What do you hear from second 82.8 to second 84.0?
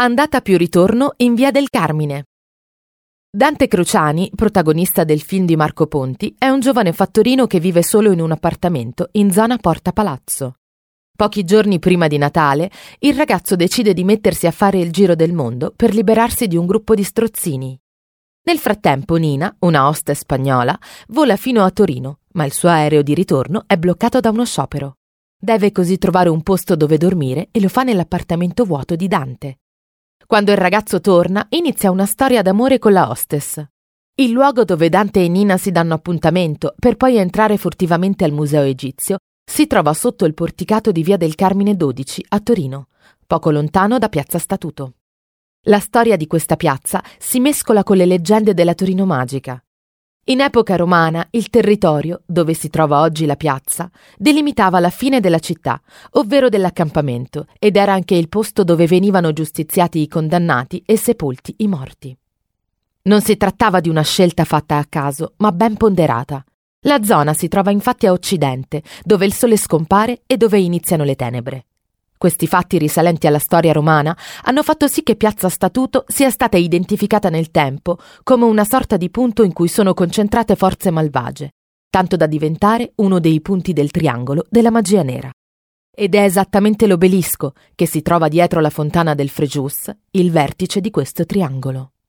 uno dei punti del